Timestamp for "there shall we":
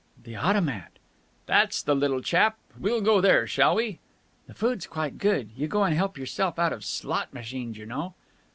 3.21-3.99